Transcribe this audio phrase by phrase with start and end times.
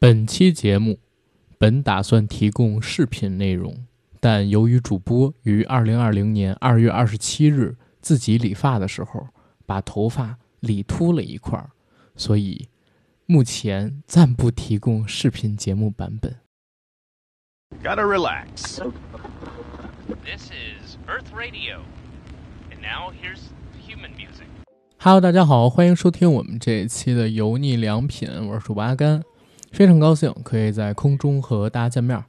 [0.00, 1.00] 本期节目，
[1.58, 3.84] 本打算提供视频内容，
[4.20, 9.26] 但由于主播于二零二零年二月二十七日自己理发的时候
[9.66, 11.70] 把头发理秃了一块儿，
[12.14, 12.68] 所以
[13.26, 16.36] 目前暂不提供视频节目版本。
[17.82, 18.78] Gotta relax.
[20.24, 21.80] This is Earth Radio.
[22.70, 23.40] And now here's
[23.84, 24.46] human music.
[24.98, 29.24] Hello，大家好，欢迎收听我们这一期的油腻良品，我是主播阿甘，
[29.78, 32.20] 非常高兴可以在空中和大家见面。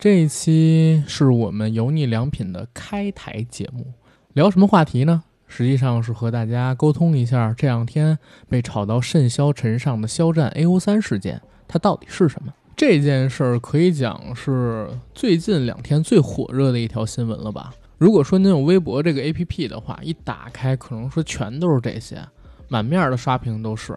[0.00, 3.86] 这一期是我们油腻良品的开台节目，
[4.32, 5.22] 聊什么话题呢？
[5.46, 12.52] 实际上是和大家沟通一下这两天被炒到甚嚣尘上的肖战 AO 三事件，它到底是什么？
[12.76, 17.72] 这件事儿可以讲是最近两天最火热的一条新闻了吧？
[17.96, 22.18] 如果说您有微博这个 APP 的话，一打开可能说全都是这些，
[22.66, 23.96] 满面的刷屏都是。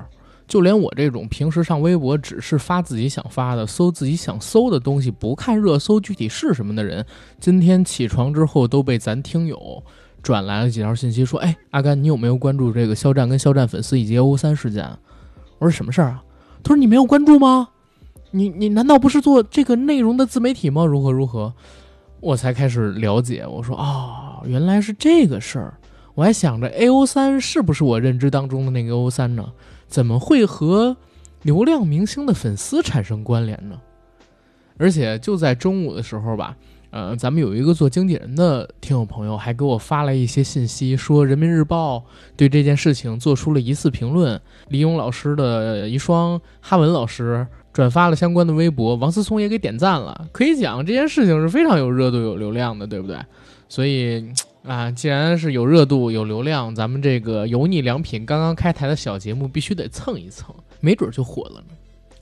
[0.51, 7.05] 就连我这种平时上微博只是发自己想发的、搜自己想搜的东西，不看热搜具体是什么的人，
[7.39, 9.81] 今天起床之后都被咱听友
[10.21, 14.85] 转来了几条信息，说：“哎，阿甘，你有没有关注这个肖战跟肖战粉丝以及欧三事件？”
[15.57, 16.21] 我说：“什么事儿啊？”
[16.61, 17.69] 他说：“你没有关注吗？
[18.31, 20.83] 你你难道不是做这个内容的自媒体吗？
[20.83, 21.53] 如何如何？”
[22.19, 25.77] 我才开始了解，我说：“哦，原来是这个事儿。”
[26.13, 29.49] 我还想着 A O 三是不是我认知当中的那个 O 三呢？
[29.91, 30.95] 怎么会和
[31.43, 33.79] 流量明星的粉丝产生关联呢？
[34.77, 36.55] 而且就在中午的时候吧，
[36.91, 42.03] 呃，咱们有一个做经纪人的听友朋友还给我发来一些信息，说人民日报
[42.35, 50.27] 对这件事情做出了疑似评论，李勇老师的遗孀哈文老师转发了相关的微博，王思聪也给点赞了。
[50.31, 53.19] 可以讲这件事情是非常有热度、有流量的，对不对？
[53.67, 54.25] 所以
[54.63, 61.75] 啊，既然是有热度、有流量，咱们这个油腻良品刚刚开台的小节目必须得蹭一蹭，没准就火了呢。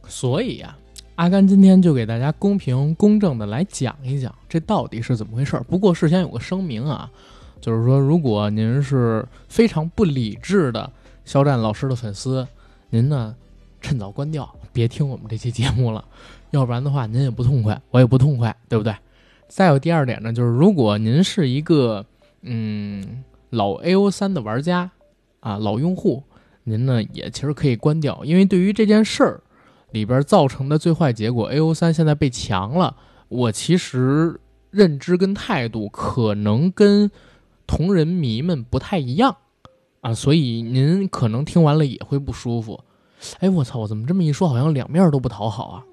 [0.07, 0.75] 所以呀、
[1.15, 5.61] 阿甘今天就给大家公平公正的来讲一讲，这到底是怎么回事。
[5.67, 7.11] 不过事先有个声明啊，
[7.59, 10.89] 就是说，如果您是非常不理智的
[11.25, 12.47] 肖战老师的粉丝，
[12.89, 13.35] 您呢
[13.81, 16.03] 趁早关掉，别听我们这期节目了，
[16.51, 18.95] 要不然的话您也不痛快，我也不痛快，对不对？
[19.49, 22.05] 再有第二点呢，就是如果您是一个
[22.41, 24.91] 嗯老 AO 三的玩家
[25.39, 26.23] 啊，老用户，
[26.63, 29.41] 您呢也其实可以关掉，因为对于这件事儿
[29.91, 32.95] 里边造成的最坏结果，AO 三现在被强了，
[33.27, 34.39] 我其实
[34.69, 37.09] 认知跟态度可能跟
[37.65, 39.35] 同人迷们不太一样
[40.01, 42.83] 啊，所以您可能听完了也会不舒服。
[43.39, 43.79] 哎，我操！
[43.79, 45.83] 我怎么这么一说，好像两面都不讨好啊？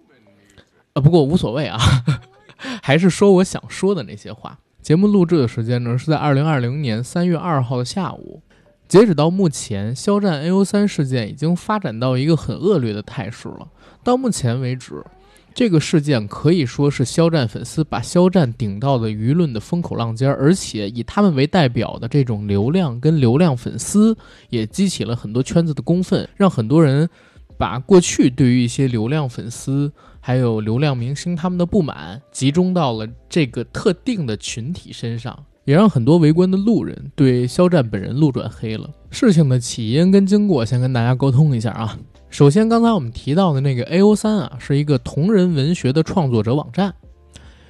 [0.92, 1.78] 啊，不过无所谓啊，
[2.82, 4.58] 还是说我想说的那些话。
[4.86, 8.41] 节目录制的时间呢是在二零二零年三月二号的下午。
[8.86, 13.66] 截止到目前，肖战 AO 三事件已经发展到一个很恶劣的态势了。
[14.04, 15.04] 到目前为止，
[15.52, 24.16] 这个事件可以说是肖战粉丝把肖战顶到了舆论的风口浪尖，而且以他们为代表的这种流量跟流量粉丝，
[24.50, 27.10] 也激起了很多圈子的公愤，让很多人
[27.58, 29.92] 把过去对于一些流量粉丝
[30.26, 35.38] 还有流量明星他们的不满集中到了这个特定的群体身上。
[35.64, 38.91] 也让很多围观的路人对肖战本人路转黑了。
[39.09, 41.97] 事情的起因跟经过，先跟大家沟通一下啊。
[42.28, 46.92] 首先，刚才我们提到的那个 A O 三啊，是一个同人文学的创作者网站。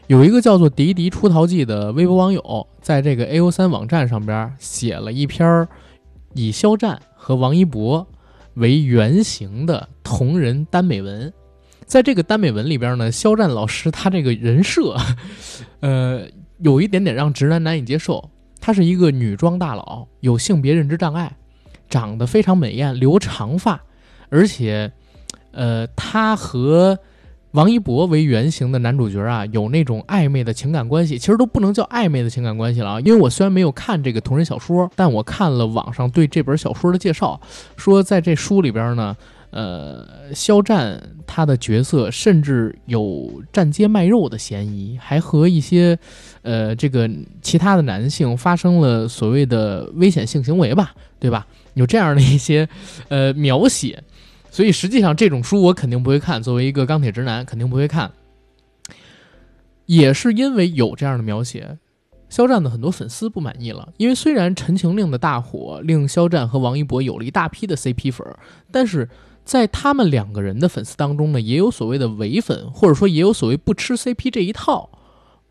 [0.06, 5.68] 有一个叫做“迪迪出逃记”的微博网友，在这个 A O 三网站上边写了一篇
[6.32, 8.06] 以肖战和王一博
[8.54, 11.30] 为原型的同人耽美文。
[11.86, 14.96] 在这个耽美文里边呢，肖战老师他这个人设，
[15.80, 16.26] 呃。
[16.60, 18.30] 有一点点让直男难以接受。
[18.62, 21.36] 他是一个女装大佬，有性别认知障碍，
[21.90, 23.78] 长得非常美艳，留长发，
[24.30, 24.90] 而且，
[25.50, 26.98] 呃，他和
[27.50, 33.00] 王一博为原型的男主角啊，有那种暧昧的情感关系，其实都不能叫暧昧的情感关系了啊。
[33.00, 37.38] 因为我虽然没有看这个同人小说，但我看了网上对这本小说的介绍，
[37.76, 39.14] 说在这书里边呢。
[39.56, 45.98] 呃，肖战他的角色甚至有站街卖肉的嫌疑，还和一些
[46.42, 47.08] 呃这个
[47.40, 51.46] 其他的男性发生了所谓的危险性行为吧，对吧？
[51.72, 52.68] 有这样的一些
[53.08, 54.04] 呃描写，
[54.50, 58.12] 所以实际上这种书我肯定不会看，作为一个钢铁直男肯定不会看。
[59.86, 61.78] 也是因为有这样的描写，
[62.28, 68.26] 肖战的很多粉丝不满意了，因为虽然《陈情令》的大火令肖战和王一博有了一大批的 CP 粉，
[68.70, 69.08] 但是
[69.46, 74.90] 在他们两个人的粉丝当中呢，也有所谓的伪粉，或者说也有所谓不吃 CP 这一套，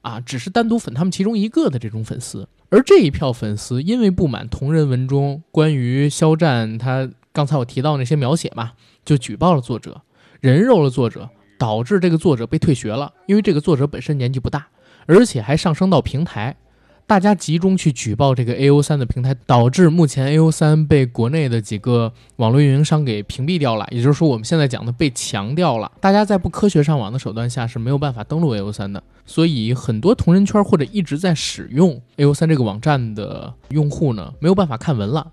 [0.02, 2.48] 啊，只是单独粉他们其中一个的这种粉丝。
[2.70, 8.74] 而这一票粉丝因为不满同人文中关于肖战他刚才我提到那些描写嘛，
[9.06, 10.02] 就举报了作者，
[10.42, 14.68] 人肉了作者，导致这个作者被退学了，因为这个作者本身年纪不大，
[15.06, 16.58] 而且还上升到平台。
[17.08, 23.88] 大家集中去举报这个 A O 三的平台，导致目前 A O 三被国内的几个网络运营商给屏蔽掉了。
[23.92, 25.92] 也就是说，我们现在讲的被强调了。
[26.02, 35.32] 大家在不科学上网的手段下是没有办法登录 A O 三的，所以很多同人圈或者一直在使用 A O 三这个网站的用户呢，没有办法看文了。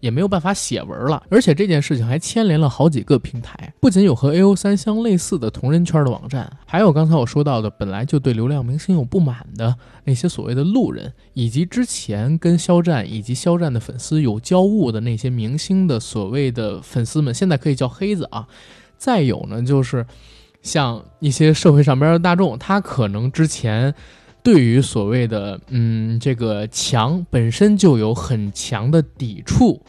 [0.00, 9.74] 也没有办法写文了，而且这件事情还牵连了好几个平台，不仅有和 A O 三相类似的同人圈的网站，还有刚才我说到的本来就对流量明星有不满的
[10.04, 18.46] 那些所谓的路人，以及之前跟肖战以及肖战的粉丝有交恶的那些明星的所谓的粉丝们，现在可以叫黑子啊。
[18.96, 20.06] 再有呢，就是
[20.62, 23.94] 像一些社会上边的大众，他可能之前。
[24.42, 29.82] 对于所谓的嗯，这个墙本身就有很强的抵触，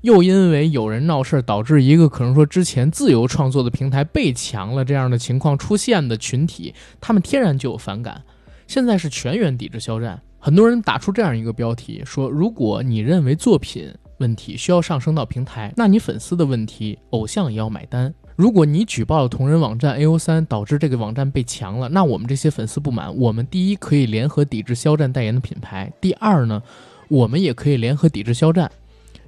[0.00, 8.22] 又因为有人闹事导致一个可能说之前自由创作的平台被强了这样的情况出现的群体，他们天然就有反感。
[8.66, 18.12] 现在是全员抵制肖战，很多人打出这样一个标题说：如果你认为作品问题需要上升到平台，那你粉丝的问题，偶像也要买单。
[18.42, 26.60] 如果你举报了同人网站 A O 三，导致这个网站被强了，那我们这些粉丝不满，我们第一可以联合抵制肖战代言的品牌，第二呢，
[27.06, 28.68] 我们也可以联合抵制肖战。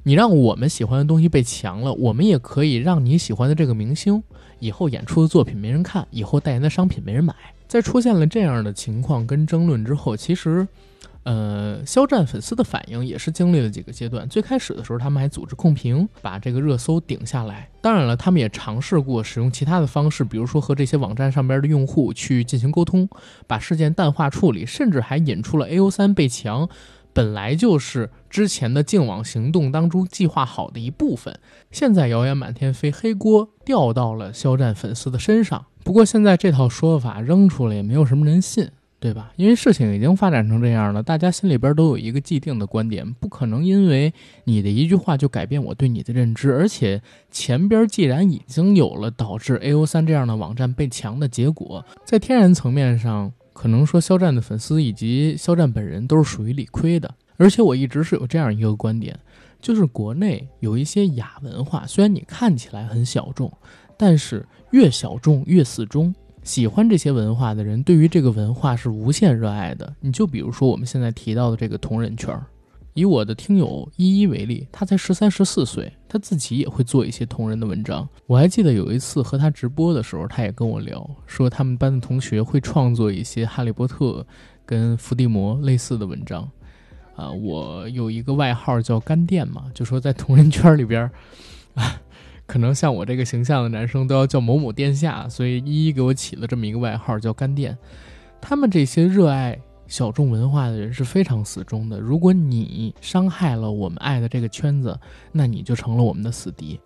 [0.03, 4.21] 你让我们喜欢的东西被强了，我们也可以让你喜欢的这个明星
[4.59, 7.33] 以后演出的作品没人看，以后代言的商品没人买。
[7.69, 10.67] 在出现了这样的情况跟争论之后，其实。
[11.25, 14.29] 呃，肖战粉丝的反应也是经历了几个阶段。
[14.29, 17.69] 最开始的时候，他们还组织控评，把这个热搜顶下来。
[17.81, 23.09] 当然了，他们也尝试过使用其他的方式，比如说和这些网站上边的用户去进行沟通，
[23.47, 26.69] 把事件淡化处理，甚至还引出了 A O 三被强，
[27.15, 31.38] 本来就是之前的净网行动当中计划好的一部分。
[31.70, 35.65] 现在谣言满天飞，黑锅掉到了肖战粉丝的身上。
[35.82, 38.70] 不过现在这套说法扔出来，也没有什么人信。
[39.05, 39.31] 对吧？
[39.37, 44.11] 因为事情已经发展成这样了，大家心里边都有一个既定的观点，不可能因为
[44.45, 46.55] 你的一句话就改变我对你的认知。
[46.55, 57.15] 而且前边既然已经有了导致 A O 三这样的网站被强的结果，在天然层面上，可能说肖战的粉丝以及肖战本人都是属于理亏的。
[57.37, 59.15] 而且我一直是有这样一个观点，
[59.61, 63.53] 就是国内有一些亚文化，虽然你看起来很小众，
[63.99, 66.15] 但是越小众越死忠。
[66.44, 69.93] 喜欢这些文化的人，对于这个文化是无限热爱的。
[69.99, 72.44] 你就比如说我们现在提到的这个同人圈儿，
[72.93, 78.06] 以我的听友依依为例，他才十三十四岁，他自己也会做一些同人的文章。
[78.26, 84.25] 我还记得有一次和他直播的时候，他也跟我聊，说他们班的同学会创作一些哈利波特
[84.67, 86.49] 跟伏地魔类似的文章。
[87.17, 91.11] 啊，我有一个外号叫干电嘛，就说在同人圈里边
[91.75, 92.00] 啊。
[92.46, 97.76] 可能像我这个形象的男生都要叫某某殿下，所以一一给我起了这么一个外号叫干电。
[98.41, 101.99] 他们这些热爱小众文化的人是非常死忠的。
[101.99, 104.99] 如果你伤害了我们爱的这个圈子，
[105.32, 106.79] 那你就成了我们的死敌。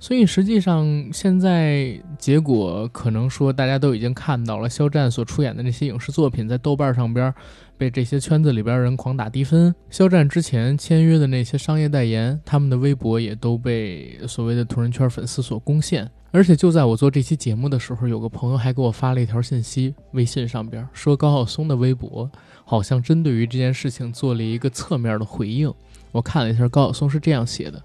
[0.00, 7.32] 所以实际上现在结果可能说大家都已经看到了，肖战所出演的那些影视作品在豆瓣上边。
[7.76, 9.74] 被这些圈子里边人狂打低分。
[9.90, 16.10] 肖战之前签约的那些商业代言，他们的微博也都被所谓的同人圈粉丝所攻陷。
[16.30, 22.28] 而且就在我做这期节目的时候，有个朋友还给我发了一条信息，微信上边说高晓松的微博
[22.64, 25.72] 好像针对于这件事情做了一个侧面的回应。
[26.10, 27.80] 我看了一下，高晓松是这样写的：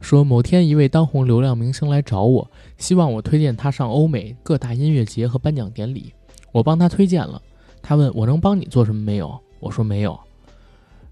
[0.00, 6.14] 说某天一位当红流量明星来找我，希望我推荐他上欧美各大音乐节和颁奖典礼，
[6.52, 7.42] 我帮他推荐了。
[7.82, 9.38] 他问我能帮你做什么没有？
[9.58, 10.18] 我说没有。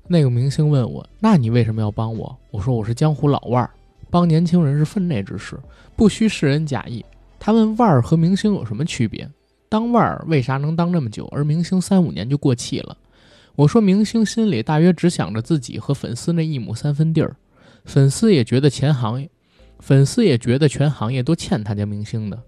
[0.07, 2.35] 那个明星问我，那你为什么要帮我？
[2.51, 3.71] 我说我是江湖老腕儿，
[4.09, 5.59] 帮年轻人是分内之事，
[5.95, 7.05] 不需世人假意。
[7.39, 9.29] 他问腕儿和明星有什么区别？
[9.69, 12.97] 当腕儿为啥能当这么久，而明星三五年就过气了？
[13.55, 17.37] 我说明星心里大约只想着自己和粉丝那一亩三分地儿，
[17.85, 19.29] 粉丝也觉得全行业，
[19.79, 22.43] 粉丝也觉得全行业都欠他家明星的。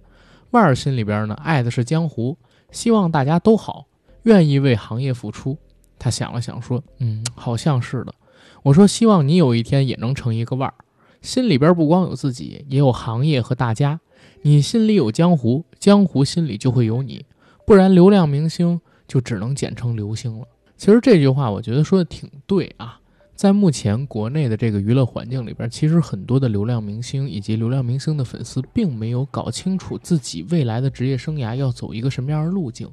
[0.53, 2.39] 腕儿心里边呢，爱的是江湖，
[2.71, 3.87] 希望大家都好。
[4.25, 5.57] 愿意为行业付出，
[5.99, 8.15] 他想了想说：“嗯，好像是的。”
[8.62, 10.75] 我说：“希望你有一天也能成一个腕儿，
[11.23, 14.00] 心里边不光有自己，也有行业和大家。
[14.43, 17.25] 你心里有江湖，江湖心里就会有你，
[17.67, 20.47] 不然流量明星就只能简称流星了。”
[20.77, 22.99] 其实这句话我觉得说的挺对啊。
[23.35, 32.87] 在目前国内的这个娱乐环境里边，其实很多的流量明星以及流量明星的粉丝，并没有搞清楚自己未来的职业生涯要走一个什么样的路径。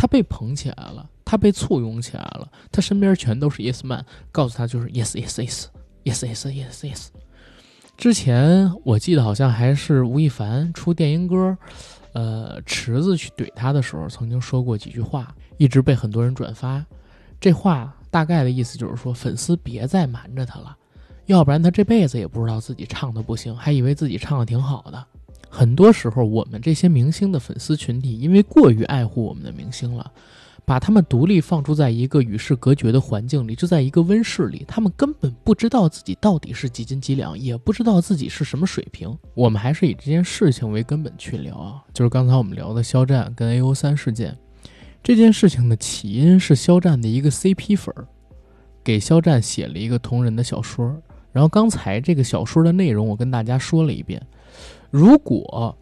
[0.00, 4.02] 他被捧起来了，他被簇拥起来了，他身边全都是 yes man，
[4.32, 5.66] 告诉他就是 yes yes yes
[6.04, 7.08] yes yes yes yes。
[7.98, 11.54] 之前我记得好像还是吴亦凡出电音歌，
[12.14, 16.82] 呃池子去怼他的时候，曾经说过几句话，一直被很多人转发。
[17.38, 20.74] 这话大概的意思就是说，粉丝别再瞒着他了，
[21.26, 25.06] 要不然他这辈子也不知道自己唱的不行，还以为自己唱的挺好的。
[25.50, 30.10] 很多时候，我们这些明星的粉丝群体，因为过于爱护我们的明星了。
[30.66, 39.12] 把他们独立放逐在一个与世隔绝的环境里，就在一个温室里，他们根本不知道自己到底是几斤几两，也不知道自己是什么水平。
[39.34, 44.36] 我们还是以这件事情为根本去聊啊，就是刚才我们聊的肖战跟 A O 三事件。
[45.02, 48.06] 这件事情的起因是肖战的一个 CP 粉儿
[48.84, 50.96] 给肖战写了一个同人的小说，
[51.32, 54.24] 然后刚才这个小说的内容我跟大家说了一遍。
[54.90, 55.76] 如果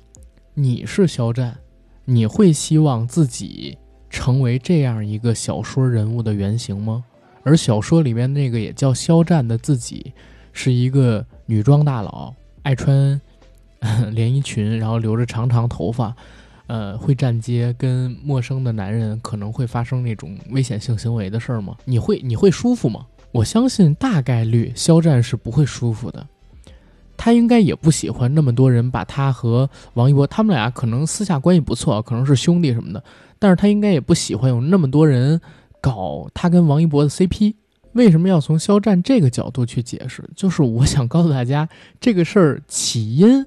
[0.55, 1.57] 你是肖战，
[2.05, 3.79] 你会希望自己？
[4.11, 7.05] 成为这样一个小说人物的原型吗？
[7.43, 10.15] 而小说里面那个也叫肖战的自己，
[10.53, 13.21] 是一个女装大佬，爱穿
[14.13, 16.17] 连衣裙，然后留着长长头发，
[16.69, 21.77] 呃，会站街，跟陌生的男人可能会发生那种危险性行为的事儿吗？
[21.85, 23.07] 你会你会舒服吗？
[23.31, 26.27] 我相信大概率肖战是不会舒服的，
[27.19, 33.05] 他应该也不喜欢那么多人把他和王一博，他们俩可能私下关系不错，可能是兄弟什么的。
[33.39, 35.39] 但是他应该也不喜欢有那么多人
[35.83, 37.55] 搞他跟王一博的 CP。
[37.93, 40.23] 为什么要从肖战这个角度去解释？
[40.37, 41.69] 就是我想告诉大家，
[42.01, 43.45] 这个事儿起因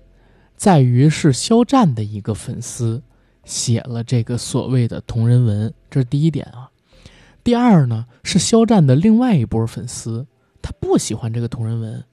[0.58, 3.02] 在于是肖战的一个粉丝
[3.46, 6.70] 写了这个所谓的同人文，这是第一点啊。
[7.44, 10.26] 第二呢，是肖战的另外一波粉丝，
[10.62, 12.04] 他不喜欢这个同人文，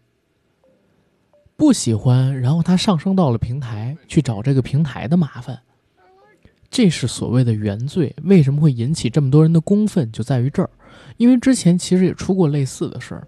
[1.58, 5.58] 不喜欢，然后他上升到了平台去找这个平台的麻烦。
[6.70, 10.10] 这是所谓的原罪，为什么会引起这么多人的公愤？
[10.12, 10.70] 就在于这儿，
[11.16, 13.26] 因为之前其实也出过类似的事儿，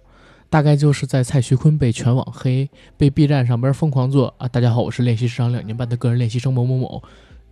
[0.49, 7.03] 大概就是在蔡徐坤被全网黑，被 B 站上边疯狂做啊，大家好，我是练习时长两年半的个人练习生某某某。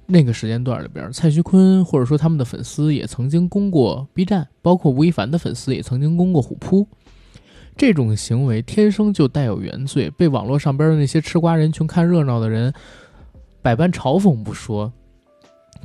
[0.06, 6.86] 那个时间段里边，蔡徐坤或者说他们的粉丝也曾经攻过 B 站，包括吴亦凡的粉丝也曾经攻过虎扑。
[7.78, 12.74] 这种行为天生就带有原罪，被网络上边的那些吃瓜人群看热闹的人
[13.62, 14.92] 百般嘲讽不说。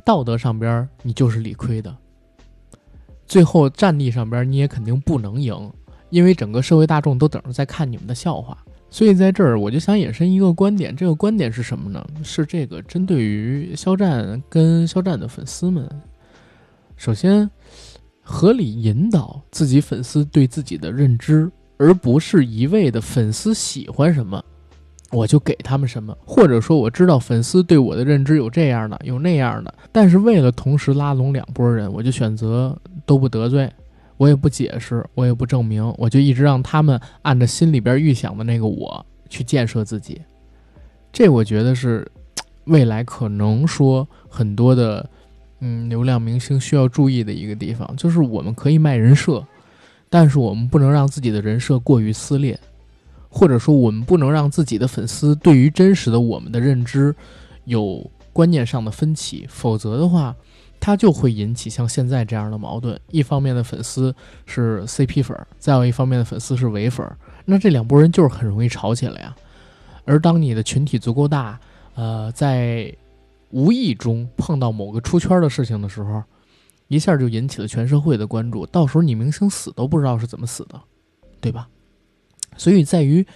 [0.04, 1.96] 道德上边你就是理亏的，
[3.26, 5.72] 最后战力上边你也肯定不能赢，
[6.10, 8.58] 因为整个社会大众都等着在看你们的笑话。
[8.90, 12.04] 所以在这儿我就想引申一个观点，这个观点是什么呢？
[12.24, 15.88] 是这个针对于肖战跟肖战的粉丝们，
[16.96, 17.48] 首先
[18.20, 24.44] 合理引导自己粉丝对自己的认知，而不是一味的粉丝喜欢什么。
[25.10, 32.76] 我就给他们什么，或者说我知道粉丝对我的认知有这样的，有那样的，但是为了同时拉拢两拨人，我就选择
[33.06, 33.72] 都不得罪，
[34.16, 40.20] 我也不解释，我也不证明，我就一直让他们按着心里边预想的那个我去建设自己。
[41.12, 42.04] 这我觉得是
[42.64, 45.08] 未来可能说很多的
[45.60, 49.46] 嗯流量明星需要注意的一个地方，就是我们可以卖人设，
[50.14, 52.56] 但是我们不能让自己的人设过于撕裂。
[53.28, 57.12] 或者说，我们不能让自己的粉丝对于真实的我们的认知
[57.64, 60.32] 有观念上的分歧，否则的话，
[60.78, 62.96] 它就会引起像现在这样的矛盾。
[63.10, 64.14] 一方面的粉丝
[64.46, 67.04] 是 CP 粉，再有一方面的粉丝是伪粉，
[67.44, 69.34] 那这两拨人就是很容易吵起来呀。
[70.04, 71.58] 而当你的群体足够大，
[71.96, 72.94] 呃，在
[73.50, 76.22] 无意中碰到某个出圈的事情的时候，
[76.88, 80.80] 一下就引起了全社会的关注，到时候你明星死都不知道是怎么死的，
[81.40, 81.68] 对吧？
[82.56, 83.26] 所以，在于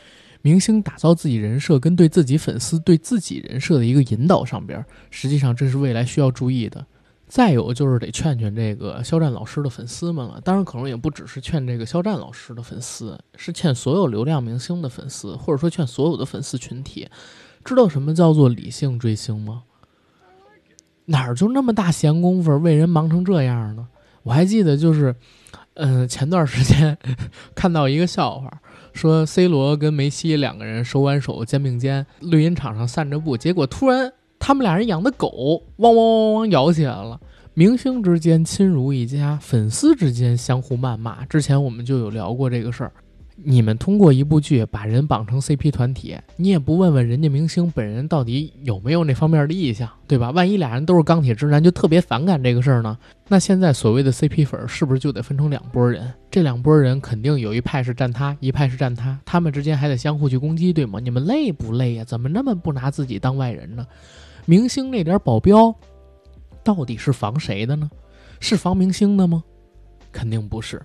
[0.42, 6.86] 明星打造自己人设跟对自己粉丝对自己人设的一个引导上边，实际上这是未来需要注意的。
[7.26, 17.06] 再有就是得劝劝这个肖战老师的粉丝们了，当然可能也不只是劝这个肖战老师的粉丝，是劝所有流量明星的粉丝，或者说劝所有的粉丝群体，
[17.64, 19.64] 知道什么叫做理性追星吗？
[21.10, 23.86] 哪儿就那么大闲工夫为人忙成这样呢？
[24.22, 25.14] 我还记得就是，
[25.74, 26.96] 嗯，前段时间
[27.54, 28.50] 看到一个笑话。
[28.92, 37.20] 说 C 罗跟梅西两个人手挽手肩并肩，绿茵场上散着步，结果突然他们俩人养的狗汪汪汪汪咬起来了。
[37.54, 41.24] 明星之间亲如一家，粉丝之间相互谩骂。
[41.26, 42.92] 之前我们就有聊过这个事儿。
[43.44, 50.32] 你们通过一部剧把人绑成 CP 团体，你也不问问人家明星本人到底有没有那方面的意向，对吧？
[50.32, 52.98] 万一俩人都是钢铁直男，就特别反感这个事儿呢？
[53.28, 56.12] 那现在所谓的 CP 粉是不是就得分成两拨人？
[56.30, 60.98] 这两拨人肯定有一派是站他，一派是站他，他们之间还得相互去攻击，对吗？
[60.98, 62.04] 你们累不累呀？
[62.04, 63.86] 怎么那么不拿自己当外人呢？
[64.46, 65.72] 明星那点保镖，
[66.64, 67.88] 到底是防谁的呢？
[68.40, 69.44] 是防明星的吗？
[70.10, 70.82] 肯定不是。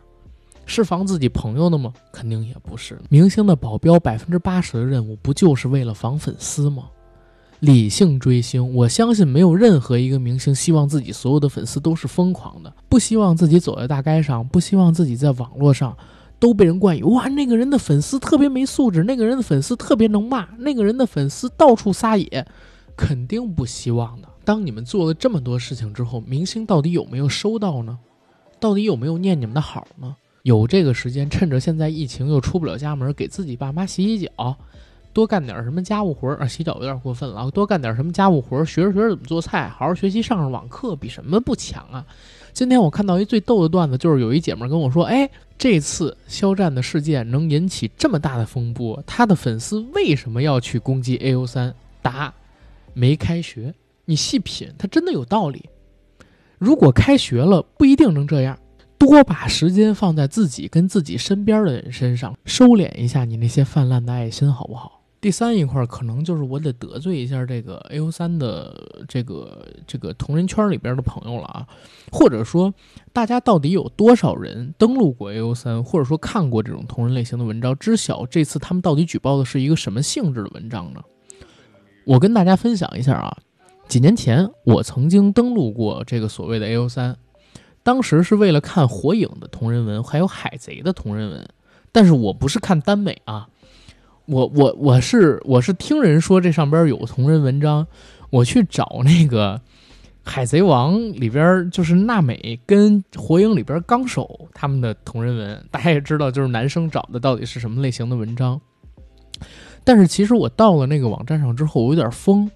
[0.66, 1.94] 是防自己朋友的吗？
[2.12, 3.00] 肯定也不是。
[3.10, 6.90] 明星的保镖百分之八十的任务不就是为了防粉丝吗？
[7.60, 8.74] 理性追星。
[8.74, 15.96] 我相信没有任何一个明星希望自己所有的粉丝都是疯狂的，不希望自己走在大街上，不希望自己在网络上
[16.40, 22.46] 都被人冠以哇那个人的粉丝特别没素质，那个人的粉丝特别能骂，那个人的粉丝到处撒野，
[22.98, 24.28] 肯定不希望的。
[24.44, 27.98] 当你们做了这么多事情之后，明星到底有没有收到呢？
[28.60, 30.16] 到底有没有念你们的好呢？
[30.44, 34.56] 有这个时间，趁着现在疫情又出不了家门，给自己爸妈洗洗脚，
[35.14, 36.46] 多干点什么家务活儿啊！
[36.46, 42.06] 洗脚有点过分了，多干点什么家务活儿，学着学着怎么做菜，好好学习，上上网课，比什么不强啊！
[42.52, 51.74] 今天我看到一最逗的段子，就是有一姐们跟我说：“哎，这次肖战的事件能引起这么大的风波，他的粉丝为什么要去攻击 A O 三？
[52.02, 52.34] 答：
[52.94, 53.74] 没开学。
[54.04, 55.70] 你细品，他真的有道理。
[56.58, 58.60] 如果开学了，不一定能这样。”
[59.06, 65.02] 多把时间放在自己跟自己身边的人身上，收敛一下你那些泛滥的爱心，好不好？
[65.20, 71.68] 第三一块可能就是我得得罪一下这个 A O 三的这个这个同人圈里边的朋友了啊，
[72.12, 72.74] 或者说
[73.14, 81.02] 大家到底有多少人登录过 A O 三，或者说看过这种同人类型的文章，知晓这次他们到底举报的是一个什么性质的文章呢？
[82.06, 83.38] 我跟大家分享一下啊，
[83.88, 87.16] 几年前我曾经登录过这个所谓的 A O 三。
[87.84, 91.50] 当时是为了看火影的同人文，还有海贼的同人文，
[91.92, 93.46] 但是我不是看耽美啊，
[94.26, 97.86] 我我我是我是听人说这上边有同人文章，
[98.30, 99.60] 我去找那个
[100.24, 108.62] 海贼王里边就是娜美跟火影里边纲手他们的同人文，大家也知道就是男生找的到底是什么类型的文章，
[109.84, 112.50] 但是其实我到了那个网站上之后，我有点疯，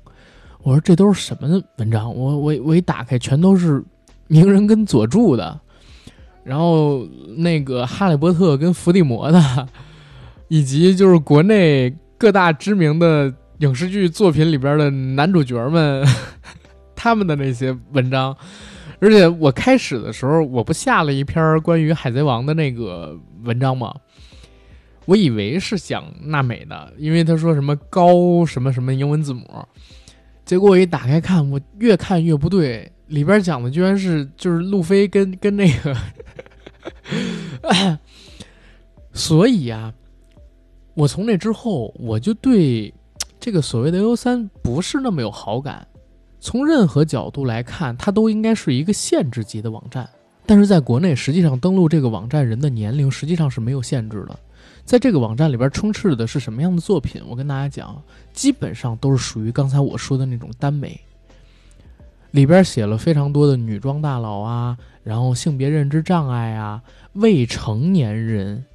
[0.64, 2.16] 我说这都是什么文章？
[2.16, 3.84] 我我我一打开，全都是。
[4.28, 5.60] 鸣人跟佐助的，
[6.44, 7.08] 然后
[7.38, 9.68] 那个哈利波特跟伏地魔的，
[10.48, 16.06] 以及就是国内各大知名的影视剧作品里边的男主角们，
[16.96, 18.36] 他们的那些文章。
[19.00, 23.94] 而且我开始的时候，我不下了一篇关于海贼王的那个文章吗？
[25.06, 29.44] 我以为是讲娜美的，因为他说什么高什么什么英文字母，
[30.44, 32.92] 结果我一打开看，我越看越不对。
[33.08, 35.96] 里边讲的居然是就是路飞跟跟那个，
[39.14, 39.94] 所以啊，
[40.94, 42.94] 我从那之后我就对
[43.40, 45.88] 这个所谓的 U 三不是那么有好感。
[46.40, 50.08] 从任何角度来看，它都应该是一个限制级的网站。
[50.46, 54.40] 但是在国内，实际上登录这个网站人的年龄实际上是没有限制的。
[54.86, 57.22] 在这个网站里边充斥的是什么样的作品？
[57.28, 60.98] 我跟大家讲，基本上都是属于刚才我说的那种耽美。
[62.32, 66.82] 里边写了非常多的女装大佬啊，然后性别认知障碍啊，
[67.14, 68.66] 未成年人，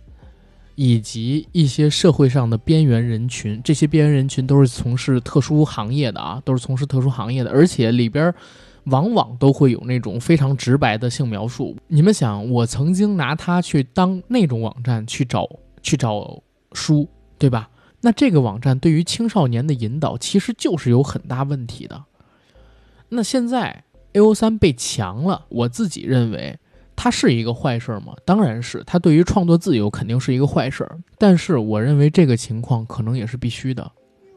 [0.74, 3.60] 以及一些社会上的边缘人群。
[3.62, 8.34] 这些边缘人群都是从事特殊行业的啊，都是从事特殊行业的，而且里边
[8.84, 11.76] 往往都会有那种非常直白的性描述。
[11.88, 15.48] 你们想，我曾经拿它去当那种网站去找
[15.82, 17.68] 去找书，对吧？
[18.00, 22.02] 那这个网站对于青少年的引导其实就是有很大问题的。
[23.14, 26.58] 那现在 A O 三被强了，我自己认为
[26.96, 28.14] 它是一个坏事儿吗？
[28.24, 30.98] 当然是，它对于创作自由肯定是一个坏事儿。
[31.18, 33.92] 但是我认为这个情况可能也是必须的。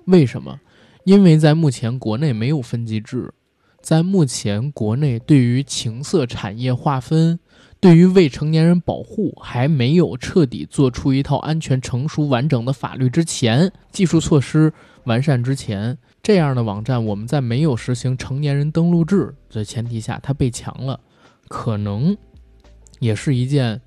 [0.08, 0.60] 为什么？
[1.06, 3.34] 因为在目前国内没有分级制，
[3.82, 7.40] 在目前国内对于情色产业划分、
[7.80, 15.98] 对于未成年人保护还没有彻底做出一套安全、成熟、完整的法律之前，技术措施完善之前。
[16.24, 21.00] 这样的网站，我们在没有实行成年人登录制的前提下，它被强了，
[21.48, 22.18] 可能
[23.00, 23.80] 也是一件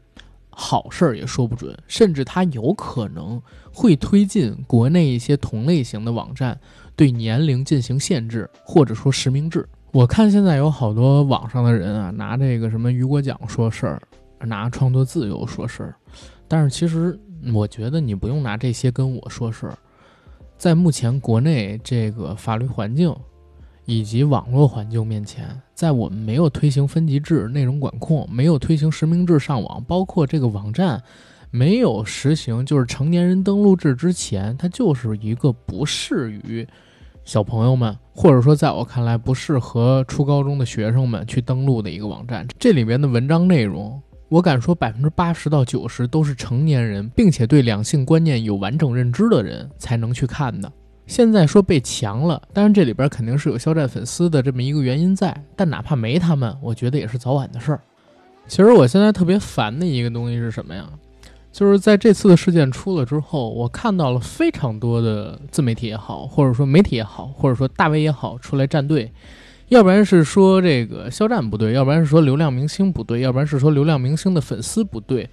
[0.49, 1.77] 好事儿，也说不准。
[1.89, 6.61] 甚至它有可能会推进国内一些同类型的网站
[6.95, 9.69] 对年龄进行限制，或者说实名制。
[9.91, 14.01] 我看现在有好多网上的人啊，拿这个什么雨果奖说事儿，
[14.41, 15.95] 拿创作自由说事儿，
[16.47, 17.19] 但是其实
[17.55, 19.77] 我觉得你不用拿这些跟我说事儿。
[20.59, 23.15] 在目前国内这个法律环境
[23.87, 31.03] 以及网络环境面前，在我们没有推行分级制、内容管控，没有推行实名制上网，包括这个网站
[31.51, 36.67] 没有实行就是成年人登录制之前，它就是一个不适于
[37.29, 42.49] 小朋友们，或者说在我看来不适合初高中的学生们去登录的一个网站。
[42.59, 44.01] 这里面的文章内容。
[44.31, 50.73] 我敢说，百分之八十到九十都是成年人，并且对两性观念有完整认知的人才能去看的。
[51.07, 57.81] 现在说被强了，当然这里边肯定是有肖战粉丝的这么一个原因在，但哪怕没他们，我觉得也是早晚的事儿。
[58.47, 60.89] 其实我现在特别烦的一个东西是什么呀？
[61.51, 69.11] 就是在这次的事件出了之后，我看到了非常多的自媒体也好，或者说媒体也好，或者说大 V 也好，出来站队，
[69.69, 75.29] 要不然是说这个肖战不对，要不然是说流量明星不对，要不然是说流量明星的粉丝不对。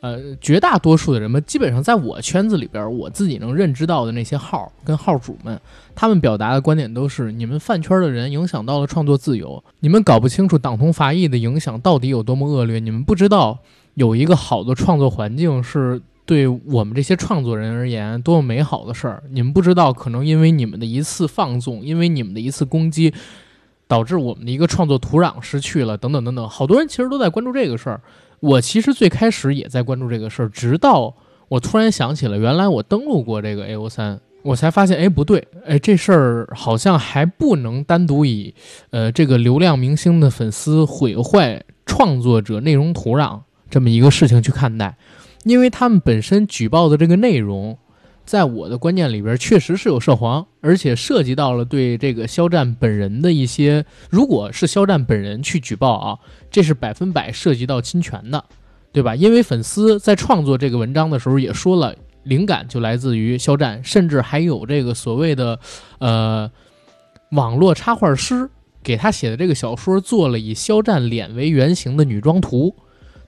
[0.00, 5.60] 呃，绝大多数的人们，基本上在我圈子里边，我自己能认知到的那些号跟号主们，
[5.96, 13.58] 他们表达的观点都是：你们饭圈的人影响到了创作自由，你们搞不清楚党同伐异的影响到底有多么恶劣，你们不知道
[13.98, 23.12] 有一个好的创作环境是对我们这些创作人而言多么美好的事儿，你们不知道可能因为你们的一次放纵，因为你们的一次攻击，
[23.88, 28.00] 导致我们的一个创作土壤失去了，等等等等，好多人其实都在关注这个事儿。
[28.38, 31.12] 我其实最开始也在关注这个事儿，直到
[31.48, 38.54] 我突然想起了，原来我登录过这个 A O 三，我才发现，哎，不对，哎，这事儿好像还不能单独以，
[38.90, 44.96] 呃，这个流量明星的粉丝毁坏创作者内容土壤这么一个事情去看待，
[45.44, 47.78] 因为他们本身举报的这个内容。
[48.24, 53.86] 在我的观念里边，确实是有涉黄，而且涉及到了对这个肖战本人的一些。
[54.10, 56.18] 如果是肖战本人去举报啊，
[56.50, 58.44] 这是百分百涉及到侵权的，
[58.92, 59.16] 对吧？
[59.16, 65.58] 因为粉丝在创作这个文章的时候也说了，灵感就来自于肖战，甚至还有这个所谓的，
[65.98, 66.50] 呃，
[67.30, 68.50] 网络插画师
[68.82, 72.76] 给他写的这个小说做了以肖战脸为原型的女装图，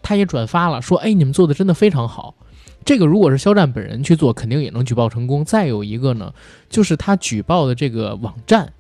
[0.03, 2.35] 他也转发了，说：“哎，你们做的真的非常好。”
[2.85, 5.45] 这个如果是肖战本人去做，肯定也能举报成功。
[5.45, 6.33] 再有一个呢，
[6.71, 8.73] 就是他举报的这个网站，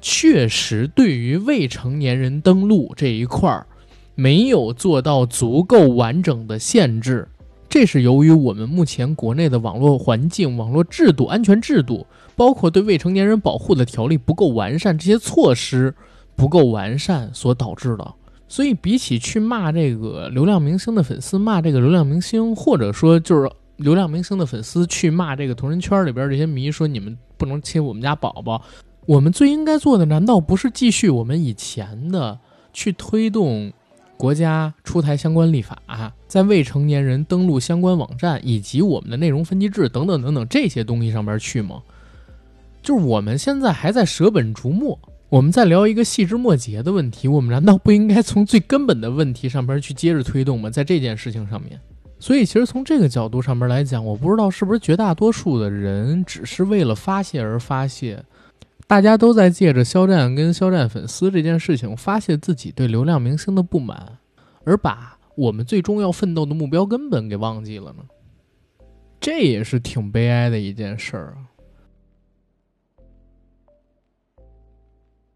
[0.00, 3.66] 确实对于未成年人登录这一块儿，
[4.14, 7.26] 没有做到足够完整的限制。
[7.68, 15.92] 这是由于我们目前国内的网络环境、网络制度、安全制度，包括对未成年人保护的条例不够完善，这些措施
[16.36, 18.14] 不够完善所导致的。
[18.48, 28.62] 所以，比起去骂这个流量明星的粉丝，骂这个流量明星，或者说就是流量明星的粉丝去骂这个同人圈里边这些迷，说你们不能亲我们家宝宝，
[29.04, 32.38] 我们最应该做的，难道不是继续我们以前的
[32.72, 33.70] 去推动
[34.16, 35.80] 国家出台相关立法，
[36.26, 41.82] 在未成年人登录相关网站以及我们的内容分级制等等等等这些东西上边去吗？
[42.82, 44.98] 就是我们现在还在舍本逐末。
[45.30, 50.70] 我们在聊一个细枝末节的问题，我们难道不应该从最根本的问题上边去接着推动吗？
[50.70, 51.78] 在这件事情上面，
[52.18, 58.24] 所以其实从这个角度上边来讲，我不知道是不是绝大多数的人只是为了发泄而发泄，
[58.86, 64.18] 大家都在借着肖战跟肖战粉丝这件事情发泄自己对流量明星的不满，
[64.64, 68.02] 而把我们最终要奋斗的目标根本给忘记了呢？
[69.20, 71.47] 这也是挺悲哀的一件事儿啊。